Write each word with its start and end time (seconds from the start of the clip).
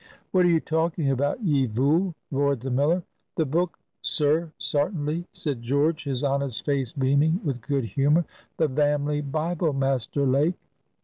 "What 0.31 0.47
are 0.47 0.49
you 0.49 0.59
talking 0.59 1.11
about, 1.11 1.43
ye 1.43 1.67
vool?" 1.67 2.15
roared 2.31 2.61
the 2.61 2.71
miller. 2.71 3.03
"The 3.35 3.45
book, 3.45 3.77
sir, 4.01 4.51
sartinly," 4.57 5.27
said 5.31 5.61
George, 5.61 6.05
his 6.05 6.23
honest 6.23 6.65
face 6.65 6.91
beaming 6.91 7.39
with 7.43 7.61
good 7.61 7.83
humor. 7.85 8.25
"The 8.57 8.67
Vamly 8.67 9.21
Bible, 9.21 9.73
Master 9.73 10.25
Lake." 10.25 10.57